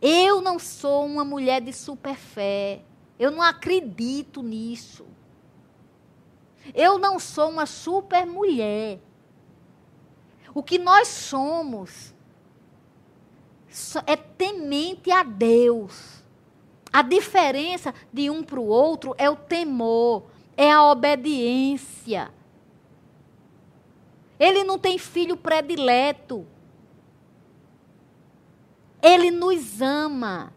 Eu 0.00 0.40
não 0.40 0.58
sou 0.58 1.06
uma 1.06 1.24
mulher 1.24 1.60
de 1.60 1.72
super 1.72 2.14
fé. 2.14 2.82
Eu 3.18 3.30
não 3.30 3.42
acredito 3.42 4.42
nisso. 4.42 5.06
Eu 6.74 6.98
não 6.98 7.18
sou 7.18 7.50
uma 7.50 7.66
super 7.66 8.26
mulher. 8.26 9.00
O 10.54 10.62
que 10.62 10.78
nós 10.78 11.08
somos 11.08 12.14
é 14.06 14.14
temente 14.14 15.10
a 15.10 15.22
Deus. 15.22 16.23
A 16.94 17.02
diferença 17.02 17.92
de 18.12 18.30
um 18.30 18.44
para 18.44 18.60
o 18.60 18.68
outro 18.68 19.16
é 19.18 19.28
o 19.28 19.34
temor, 19.34 20.22
é 20.56 20.70
a 20.70 20.92
obediência. 20.92 22.30
Ele 24.38 24.62
não 24.62 24.78
tem 24.78 24.96
filho 24.96 25.36
predileto. 25.36 26.46
Ele 29.02 29.32
nos 29.32 29.82
ama. 29.82 30.52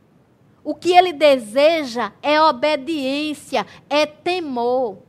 O 0.63 0.75
que 0.75 0.95
ele 0.95 1.11
deseja 1.11 2.13
é 2.21 2.39
obediência, 2.39 3.65
é 3.89 4.05
temor. 4.05 4.99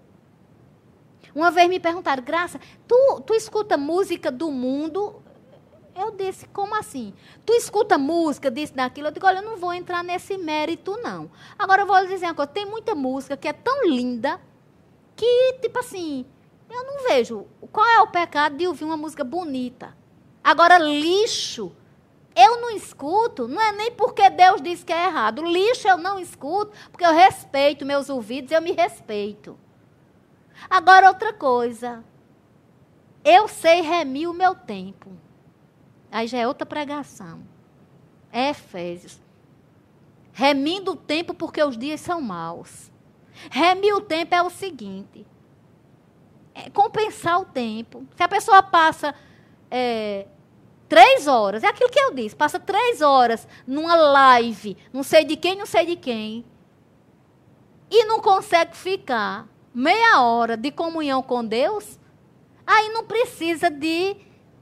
Uma 1.35 1.51
vez 1.51 1.69
me 1.69 1.79
perguntaram, 1.79 2.23
Graça, 2.23 2.59
tu, 2.87 3.21
tu 3.27 3.35
escuta 3.35 3.77
música 3.77 4.31
do 4.31 4.51
mundo? 4.51 5.23
Eu 5.99 6.13
disse, 6.13 6.47
como 6.49 6.77
assim? 6.77 7.13
Tu 7.45 7.53
escuta 7.55 7.99
música 7.99 8.51
disso, 8.51 8.73
daquilo? 8.73 9.09
Eu 9.09 9.13
digo, 9.13 9.27
olha, 9.27 9.39
eu 9.39 9.45
não 9.45 9.57
vou 9.57 9.75
entrar 9.75 10.05
nesse 10.05 10.39
mérito, 10.39 10.97
não. 11.03 11.29
Agora 11.59 11.83
eu 11.83 11.87
vou 11.87 11.99
lhe 11.99 12.07
dizer 12.07 12.27
uma 12.27 12.35
coisa, 12.35 12.53
tem 12.53 12.65
muita 12.65 12.95
música 12.95 13.37
que 13.37 13.49
é 13.49 13.53
tão 13.53 13.85
linda 13.85 14.41
que, 15.17 15.55
tipo 15.61 15.79
assim, 15.81 16.25
eu 16.71 16.85
não 16.85 17.09
vejo 17.09 17.47
qual 17.73 17.85
é 17.85 18.01
o 18.01 18.07
pecado 18.07 18.57
de 18.57 18.69
ouvir 18.69 18.85
uma 18.85 18.97
música 18.97 19.25
bonita. 19.25 19.97
Agora, 20.45 20.79
lixo, 20.79 21.73
eu 22.37 22.61
não 22.61 22.71
escuto, 22.71 23.49
não 23.49 23.61
é 23.61 23.73
nem 23.73 23.91
porque 23.91 24.31
Deus 24.31 24.63
diz 24.63 24.85
que 24.85 24.93
é 24.93 25.07
errado. 25.07 25.43
Lixo 25.43 25.89
eu 25.89 25.99
não 25.99 26.21
escuto, 26.21 26.73
porque 26.93 27.05
eu 27.05 27.13
respeito 27.13 27.85
meus 27.85 28.09
ouvidos, 28.09 28.53
eu 28.53 28.63
me 28.63 28.71
respeito. 28.71 29.59
Agora, 30.71 31.09
outra 31.09 31.33
coisa. 31.33 32.05
Eu 33.25 33.49
sei 33.49 33.81
remir 33.81 34.31
o 34.31 34.33
meu 34.33 34.55
tempo. 34.55 35.11
Aí 36.11 36.27
já 36.27 36.39
é 36.39 36.47
outra 36.47 36.67
pregação. 36.67 37.43
É 38.33 38.51
Efésios. 38.51 39.21
Remindo 40.33 40.93
o 40.93 40.97
tempo 40.97 41.35
porque 41.35 41.63
os 41.63 41.77
dias 41.77 42.01
são 42.01 42.21
maus. 42.21 42.91
Remir 43.51 43.95
o 43.95 44.01
tempo 44.01 44.35
é 44.35 44.43
o 44.43 44.51
seguinte: 44.51 45.27
é 46.55 46.71
compensar 46.71 47.41
o 47.41 47.45
tempo. 47.45 48.07
Se 48.17 48.23
a 48.23 48.29
pessoa 48.29 48.63
passa 48.63 49.15
é, 49.71 50.27
três 50.89 51.27
horas, 51.27 51.63
é 51.63 51.69
aquilo 51.69 51.91
que 51.91 52.01
eu 52.01 52.15
disse, 52.15 52.35
passa 52.35 52.59
três 52.59 53.01
horas 53.01 53.47
numa 53.67 53.95
live, 53.95 54.77
não 54.93 55.03
sei 55.03 55.25
de 55.25 55.37
quem, 55.37 55.57
não 55.57 55.67
sei 55.67 55.87
de 55.87 55.97
quem, 55.97 56.45
e 57.91 58.05
não 58.05 58.21
consegue 58.21 58.77
ficar 58.77 59.47
meia 59.75 60.23
hora 60.23 60.57
de 60.57 60.71
comunhão 60.71 61.23
com 61.23 61.45
Deus, 61.45 61.99
aí 62.67 62.89
não 62.91 63.05
precisa 63.05 63.71
de 63.71 64.17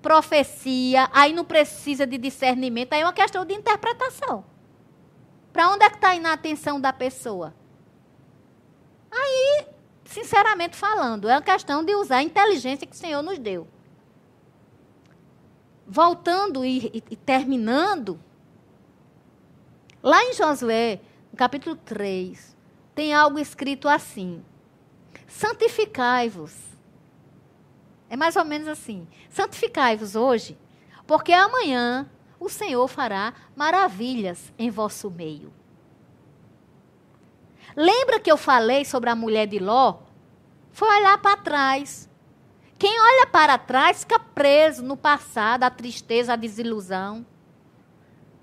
profecia, 0.06 1.10
aí 1.12 1.32
não 1.32 1.44
precisa 1.44 2.06
de 2.06 2.16
discernimento, 2.16 2.92
aí 2.92 3.00
é 3.00 3.04
uma 3.04 3.12
questão 3.12 3.44
de 3.44 3.52
interpretação. 3.52 4.44
Para 5.52 5.68
onde 5.72 5.84
é 5.84 5.90
que 5.90 5.96
está 5.96 6.12
a 6.12 6.32
atenção 6.32 6.80
da 6.80 6.92
pessoa? 6.92 7.52
Aí, 9.10 9.66
sinceramente 10.04 10.76
falando, 10.76 11.28
é 11.28 11.32
uma 11.34 11.42
questão 11.42 11.84
de 11.84 11.92
usar 11.96 12.18
a 12.18 12.22
inteligência 12.22 12.86
que 12.86 12.94
o 12.94 12.96
Senhor 12.96 13.20
nos 13.20 13.36
deu. 13.36 13.66
Voltando 15.84 16.64
e, 16.64 16.86
e, 16.86 17.02
e 17.10 17.16
terminando, 17.16 18.20
lá 20.00 20.22
em 20.22 20.34
Josué, 20.34 21.00
no 21.32 21.36
capítulo 21.36 21.74
3, 21.74 22.56
tem 22.94 23.12
algo 23.12 23.40
escrito 23.40 23.88
assim 23.88 24.44
santificai-vos. 25.26 26.75
É 28.08 28.16
mais 28.16 28.36
ou 28.36 28.44
menos 28.44 28.68
assim. 28.68 29.06
Santificai-vos 29.30 30.14
hoje, 30.14 30.58
porque 31.06 31.32
amanhã 31.32 32.08
o 32.38 32.48
Senhor 32.48 32.86
fará 32.88 33.34
maravilhas 33.54 34.52
em 34.58 34.70
vosso 34.70 35.10
meio. 35.10 35.52
Lembra 37.74 38.20
que 38.20 38.30
eu 38.30 38.36
falei 38.36 38.84
sobre 38.84 39.10
a 39.10 39.16
mulher 39.16 39.46
de 39.46 39.58
Ló? 39.58 39.98
Foi 40.72 40.88
olhar 40.88 41.18
para 41.18 41.36
trás. 41.36 42.08
Quem 42.78 43.00
olha 43.00 43.26
para 43.26 43.58
trás 43.58 44.00
fica 44.00 44.18
preso 44.18 44.82
no 44.82 44.96
passado, 44.96 45.64
a 45.64 45.70
tristeza, 45.70 46.34
a 46.34 46.36
desilusão 46.36 47.26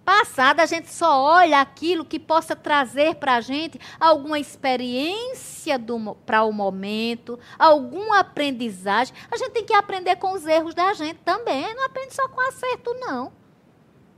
passada, 0.03 0.61
a 0.61 0.65
gente 0.65 0.91
só 0.91 1.21
olha 1.21 1.59
aquilo 1.59 2.05
que 2.05 2.19
possa 2.19 2.55
trazer 2.55 3.15
para 3.15 3.35
a 3.35 3.41
gente 3.41 3.79
alguma 3.99 4.39
experiência 4.39 5.79
para 6.25 6.43
o 6.43 6.51
momento, 6.51 7.39
alguma 7.57 8.19
aprendizagem. 8.19 9.15
A 9.31 9.37
gente 9.37 9.51
tem 9.51 9.65
que 9.65 9.73
aprender 9.73 10.17
com 10.17 10.33
os 10.33 10.45
erros 10.45 10.73
da 10.73 10.93
gente 10.93 11.19
também, 11.19 11.73
não 11.75 11.85
aprende 11.85 12.13
só 12.13 12.27
com 12.27 12.41
acerto, 12.41 12.93
não. 12.95 13.31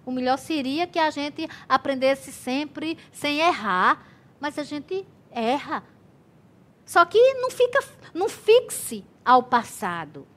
O 0.06 0.12
melhor 0.12 0.38
seria 0.38 0.86
que 0.86 1.00
a 1.00 1.10
gente 1.10 1.48
aprendesse 1.68 2.32
sempre 2.32 2.98
sem 3.12 3.40
errar, 3.40 4.06
mas 4.40 4.60
a 4.60 4.64
gente 4.64 5.08
erra. 5.32 5.84
Só 6.86 7.04
que 7.06 7.18
não 7.36 7.50
fica, 7.50 7.84
não 8.14 8.30
fixe 8.30 9.04
ao 9.24 9.42
passado. 9.42 10.28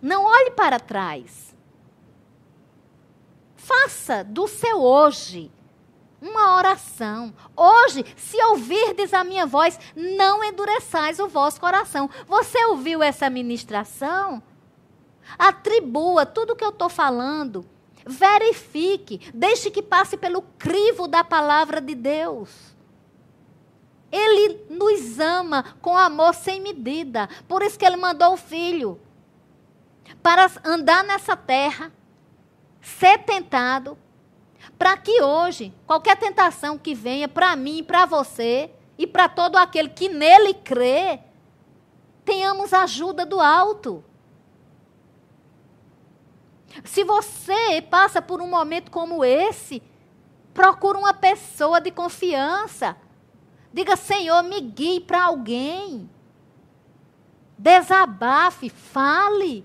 Não 0.00 0.24
olhe 0.24 0.52
para 0.52 0.78
trás. 0.78 1.53
Faça 3.64 4.22
do 4.22 4.46
seu 4.46 4.82
hoje 4.82 5.50
uma 6.20 6.56
oração. 6.56 7.34
Hoje, 7.56 8.04
se 8.14 8.36
ouvirdes 8.44 9.14
a 9.14 9.24
minha 9.24 9.46
voz, 9.46 9.78
não 9.96 10.44
endureçais 10.44 11.18
o 11.18 11.28
vosso 11.28 11.58
coração. 11.58 12.10
Você 12.26 12.62
ouviu 12.66 13.02
essa 13.02 13.30
ministração? 13.30 14.42
Atribua 15.38 16.26
tudo 16.26 16.52
o 16.52 16.56
que 16.56 16.64
eu 16.64 16.68
estou 16.68 16.90
falando. 16.90 17.64
Verifique. 18.04 19.30
Deixe 19.32 19.70
que 19.70 19.82
passe 19.82 20.18
pelo 20.18 20.42
crivo 20.58 21.08
da 21.08 21.24
palavra 21.24 21.80
de 21.80 21.94
Deus. 21.94 22.50
Ele 24.12 24.60
nos 24.68 25.18
ama 25.18 25.64
com 25.80 25.96
amor 25.96 26.34
sem 26.34 26.60
medida. 26.60 27.30
Por 27.48 27.62
isso 27.62 27.78
que 27.78 27.86
ele 27.86 27.96
mandou 27.96 28.34
o 28.34 28.38
filho 28.38 29.00
para 30.22 30.50
andar 30.62 31.02
nessa 31.02 31.34
terra 31.34 31.90
ser 32.84 33.18
tentado, 33.24 33.96
para 34.78 34.96
que 34.96 35.22
hoje, 35.22 35.74
qualquer 35.86 36.16
tentação 36.16 36.78
que 36.78 36.94
venha 36.94 37.26
para 37.26 37.56
mim, 37.56 37.82
para 37.82 38.04
você 38.04 38.70
e 38.98 39.06
para 39.06 39.28
todo 39.28 39.56
aquele 39.56 39.88
que 39.88 40.08
nele 40.08 40.52
crê, 40.52 41.20
tenhamos 42.24 42.72
ajuda 42.72 43.24
do 43.24 43.40
alto. 43.40 44.04
Se 46.84 47.04
você 47.04 47.80
passa 47.82 48.20
por 48.20 48.42
um 48.42 48.48
momento 48.48 48.90
como 48.90 49.24
esse, 49.24 49.82
procura 50.52 50.98
uma 50.98 51.14
pessoa 51.14 51.80
de 51.80 51.90
confiança. 51.90 52.96
Diga, 53.72 53.96
Senhor, 53.96 54.42
me 54.42 54.60
guie 54.60 55.00
para 55.00 55.24
alguém. 55.24 56.10
Desabafe, 57.56 58.68
fale. 58.68 59.64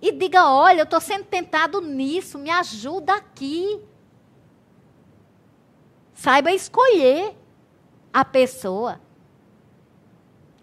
E 0.00 0.12
diga: 0.12 0.48
olha, 0.48 0.80
eu 0.80 0.84
estou 0.84 1.00
sendo 1.00 1.24
tentado 1.24 1.80
nisso, 1.80 2.38
me 2.38 2.50
ajuda 2.50 3.14
aqui. 3.14 3.82
Saiba 6.12 6.52
escolher 6.52 7.36
a 8.12 8.24
pessoa. 8.24 9.00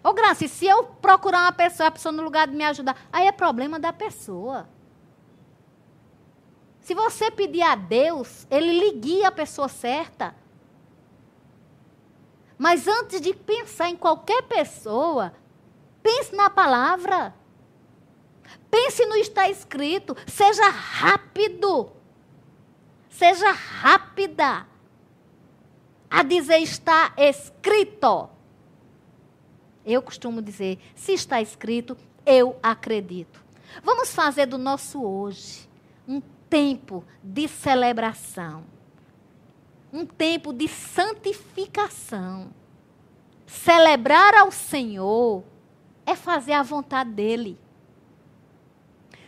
Ô, 0.02 0.12
Graça, 0.12 0.46
se 0.46 0.66
eu 0.66 0.84
procurar 0.84 1.42
uma 1.42 1.52
pessoa, 1.52 1.88
a 1.88 1.92
pessoa 1.92 2.12
no 2.12 2.22
lugar 2.22 2.46
de 2.46 2.54
me 2.54 2.64
ajudar, 2.64 2.96
aí 3.12 3.26
é 3.26 3.32
problema 3.32 3.78
da 3.78 3.92
pessoa. 3.92 4.68
Se 6.80 6.94
você 6.94 7.30
pedir 7.30 7.62
a 7.62 7.74
Deus, 7.74 8.46
Ele 8.50 8.78
lhe 8.78 8.92
guia 8.92 9.28
a 9.28 9.32
pessoa 9.32 9.68
certa. 9.68 10.34
Mas 12.58 12.86
antes 12.86 13.20
de 13.20 13.32
pensar 13.34 13.88
em 13.88 13.96
qualquer 13.96 14.42
pessoa, 14.42 15.32
pense 16.02 16.36
na 16.36 16.50
palavra. 16.50 17.34
Pense 18.70 19.04
no 19.06 19.16
está 19.16 19.48
escrito. 19.48 20.16
Seja 20.26 20.68
rápido. 20.68 21.92
Seja 23.08 23.52
rápida 23.52 24.66
a 26.14 26.22
dizer 26.22 26.58
está 26.58 27.12
escrito. 27.16 28.28
Eu 29.84 30.00
costumo 30.00 30.40
dizer, 30.40 30.78
se 30.94 31.12
está 31.12 31.42
escrito, 31.42 31.96
eu 32.24 32.56
acredito. 32.62 33.42
Vamos 33.82 34.14
fazer 34.14 34.46
do 34.46 34.56
nosso 34.56 35.02
hoje 35.04 35.68
um 36.06 36.20
tempo 36.48 37.04
de 37.22 37.48
celebração, 37.48 38.64
um 39.92 40.06
tempo 40.06 40.52
de 40.52 40.68
santificação. 40.68 42.50
Celebrar 43.44 44.34
ao 44.34 44.52
Senhor 44.52 45.42
é 46.06 46.14
fazer 46.14 46.52
a 46.52 46.62
vontade 46.62 47.10
dele. 47.10 47.58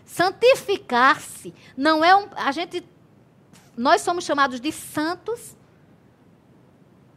Santificar-se 0.06 1.52
não 1.76 2.04
é 2.04 2.14
um. 2.14 2.28
A 2.36 2.52
gente. 2.52 2.82
Nós 3.76 4.00
somos 4.00 4.24
chamados 4.24 4.60
de 4.60 4.70
santos 4.72 5.56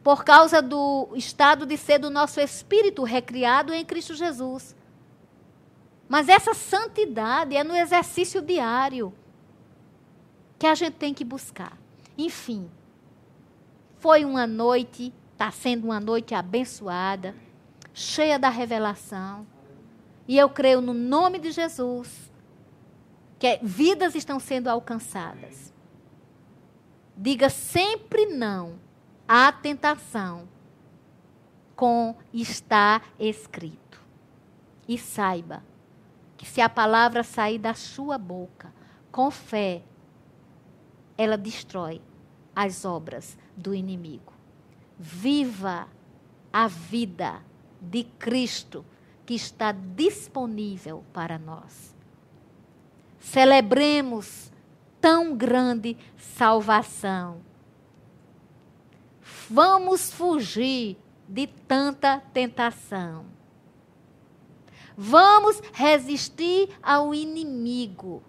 por 0.03 0.25
causa 0.25 0.61
do 0.61 1.09
estado 1.15 1.65
de 1.65 1.77
ser 1.77 1.99
do 1.99 2.09
nosso 2.09 2.41
espírito 2.41 3.03
recriado 3.03 3.73
em 3.73 3.85
Cristo 3.85 4.15
Jesus. 4.15 4.75
Mas 6.09 6.27
essa 6.27 6.55
santidade 6.55 7.55
é 7.55 7.63
no 7.63 7.75
exercício 7.75 8.41
diário 8.41 9.13
que 10.57 10.65
a 10.65 10.73
gente 10.73 10.95
tem 10.95 11.13
que 11.13 11.23
buscar. 11.23 11.77
Enfim, 12.17 12.69
foi 13.99 14.25
uma 14.25 14.47
noite, 14.47 15.13
está 15.33 15.51
sendo 15.51 15.85
uma 15.85 15.99
noite 15.99 16.33
abençoada, 16.33 17.35
cheia 17.93 18.39
da 18.39 18.49
revelação. 18.49 19.45
E 20.27 20.37
eu 20.37 20.49
creio 20.49 20.81
no 20.81 20.93
nome 20.93 21.37
de 21.37 21.51
Jesus 21.51 22.28
que 23.39 23.57
vidas 23.63 24.13
estão 24.15 24.39
sendo 24.39 24.67
alcançadas. 24.67 25.73
Diga 27.15 27.49
sempre 27.49 28.25
não 28.25 28.77
à 29.27 29.51
tentação 29.51 30.47
com 31.75 32.15
está 32.33 33.01
escrito. 33.17 34.01
E 34.85 34.97
saiba 34.97 35.63
que 36.35 36.45
se 36.45 36.59
a 36.59 36.67
palavra 36.67 37.23
sair 37.23 37.57
da 37.57 37.73
sua 37.73 38.17
boca 38.17 38.73
com 39.11 39.31
fé, 39.31 39.83
ela 41.17 41.37
destrói 41.37 42.01
as 42.55 42.83
obras 42.83 43.37
do 43.55 43.73
inimigo. 43.73 44.33
Viva 44.97 45.87
a 46.51 46.67
vida 46.67 47.41
de 47.79 48.03
Cristo 48.03 48.85
que 49.25 49.33
está 49.33 49.71
disponível 49.71 51.05
para 51.13 51.37
nós. 51.37 51.98
Celebremos 53.19 54.51
tão 54.99 55.35
grande 55.35 55.97
salvação 56.17 57.49
Vamos 59.49 60.13
fugir 60.13 60.95
de 61.27 61.47
tanta 61.47 62.19
tentação. 62.31 63.25
Vamos 64.95 65.59
resistir 65.73 66.69
ao 66.83 67.15
inimigo 67.15 68.21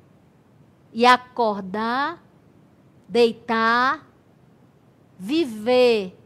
e 0.95 1.05
acordar, 1.05 2.25
deitar, 3.07 4.09
viver, 5.19 6.17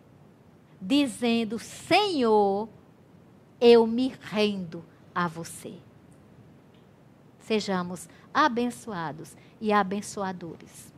dizendo: 0.80 1.58
Senhor, 1.58 2.68
eu 3.60 3.88
me 3.88 4.14
rendo 4.20 4.84
a 5.12 5.26
você. 5.26 5.74
Sejamos 7.40 8.08
abençoados 8.34 9.36
e 9.60 9.72
abençoadores. 9.72 10.93